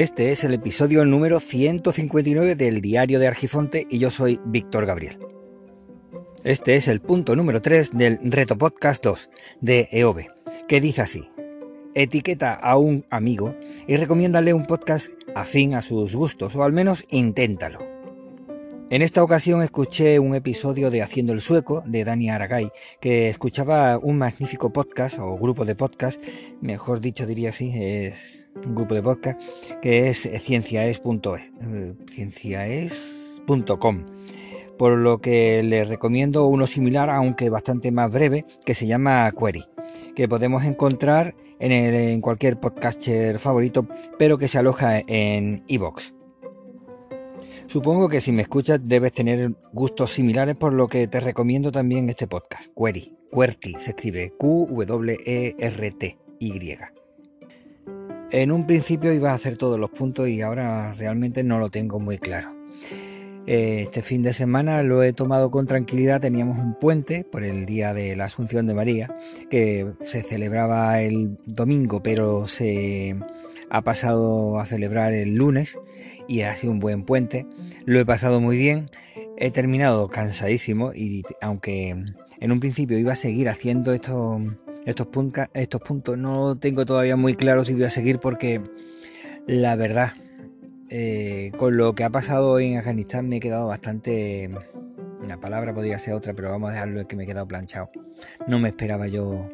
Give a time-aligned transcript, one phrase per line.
[0.00, 5.18] Este es el episodio número 159 del Diario de Argifonte y yo soy Víctor Gabriel.
[6.42, 9.28] Este es el punto número 3 del Reto Podcast 2
[9.60, 10.20] de EOB,
[10.66, 11.28] que dice así.
[11.94, 13.54] Etiqueta a un amigo
[13.86, 17.80] y recomiéndale un podcast afín a sus gustos, o al menos inténtalo.
[18.88, 22.70] En esta ocasión escuché un episodio de Haciendo el Sueco de Dani Aragay,
[23.02, 26.22] que escuchaba un magnífico podcast o grupo de podcast,
[26.62, 29.40] mejor dicho diría así, es un grupo de podcast,
[29.82, 31.52] que es cienciaes.es,
[32.12, 34.06] cienciaes.com.
[34.78, 39.64] Por lo que les recomiendo uno similar, aunque bastante más breve, que se llama Query,
[40.16, 43.86] que podemos encontrar en, en cualquier podcaster favorito,
[44.18, 46.14] pero que se aloja en iVoox.
[47.66, 52.08] Supongo que si me escuchas debes tener gustos similares, por lo que te recomiendo también
[52.08, 53.16] este podcast, Query.
[53.30, 54.90] QWERTY se escribe Q-W-E-R-T-Y.
[58.32, 61.98] En un principio iba a hacer todos los puntos y ahora realmente no lo tengo
[61.98, 62.54] muy claro.
[63.48, 66.20] Eh, este fin de semana lo he tomado con tranquilidad.
[66.20, 69.16] Teníamos un puente por el día de la Asunción de María,
[69.50, 73.16] que se celebraba el domingo, pero se
[73.68, 75.76] ha pasado a celebrar el lunes
[76.28, 77.46] y ha sido un buen puente.
[77.84, 78.90] Lo he pasado muy bien.
[79.38, 81.96] He terminado cansadísimo y aunque
[82.38, 84.40] en un principio iba a seguir haciendo estos,
[84.90, 88.60] estos, puntos, no tengo todavía muy claro si voy a seguir porque
[89.46, 90.12] la verdad,
[90.88, 94.50] eh, con lo que ha pasado en Afganistán me he quedado bastante...
[95.26, 97.90] La palabra podría ser otra, pero vamos a dejarlo que me he quedado planchado.
[98.46, 99.50] No me esperaba yo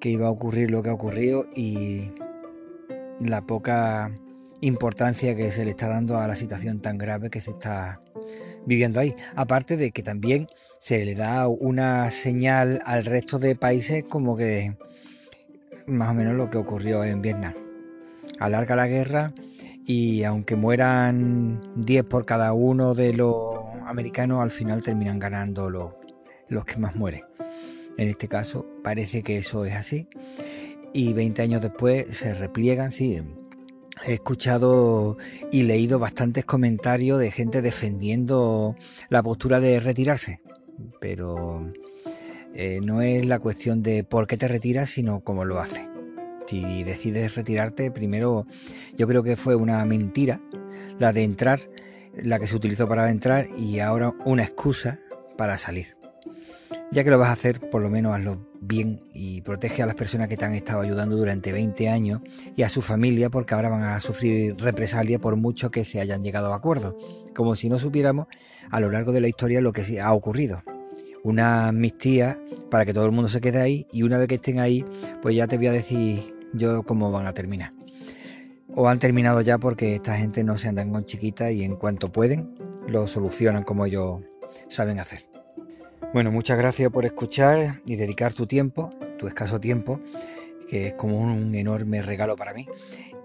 [0.00, 2.10] que iba a ocurrir lo que ha ocurrido y
[3.20, 4.10] la poca
[4.60, 8.00] importancia que se le está dando a la situación tan grave que se está
[8.68, 9.16] viviendo ahí.
[9.34, 14.76] Aparte de que también se le da una señal al resto de países como que
[15.86, 17.54] más o menos lo que ocurrió en Vietnam.
[18.38, 19.32] Alarga la guerra
[19.84, 25.92] y aunque mueran 10 por cada uno de los americanos, al final terminan ganando los,
[26.48, 27.24] los que más mueren.
[27.96, 30.08] En este caso parece que eso es así.
[30.92, 33.22] Y 20 años después se repliegan, sí,
[34.04, 35.16] he escuchado
[35.50, 38.76] y leído bastantes comentarios de gente defendiendo
[39.08, 40.40] la postura de retirarse,
[41.00, 41.72] pero
[42.54, 45.86] eh, no es la cuestión de por qué te retiras, sino cómo lo haces.
[46.46, 48.46] Si decides retirarte, primero
[48.96, 50.40] yo creo que fue una mentira
[50.98, 51.60] la de entrar,
[52.14, 54.98] la que se utilizó para entrar y ahora una excusa
[55.36, 55.96] para salir.
[56.90, 59.94] Ya que lo vas a hacer, por lo menos hazlo bien y protege a las
[59.94, 62.20] personas que te han estado ayudando durante 20 años
[62.56, 66.22] y a su familia porque ahora van a sufrir represalia por mucho que se hayan
[66.22, 66.96] llegado a acuerdos.
[67.34, 68.26] Como si no supiéramos
[68.70, 70.62] a lo largo de la historia lo que ha ocurrido.
[71.24, 74.60] Una amnistía para que todo el mundo se quede ahí y una vez que estén
[74.60, 74.84] ahí,
[75.22, 77.72] pues ya te voy a decir yo cómo van a terminar.
[78.74, 82.12] O han terminado ya porque esta gente no se andan con chiquitas y en cuanto
[82.12, 82.54] pueden
[82.86, 84.20] lo solucionan como ellos
[84.68, 85.27] saben hacer.
[86.14, 90.00] Bueno, muchas gracias por escuchar y dedicar tu tiempo, tu escaso tiempo,
[90.66, 92.66] que es como un enorme regalo para mí.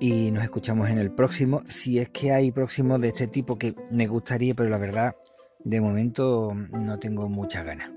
[0.01, 3.73] Y nos escuchamos en el próximo, si es que hay próximos de este tipo que
[3.89, 5.15] me gustaría, pero la verdad,
[5.63, 7.89] de momento no tengo muchas ganas.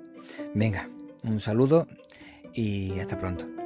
[0.55, 0.89] Venga,
[1.25, 1.89] un saludo
[2.55, 3.66] y hasta pronto.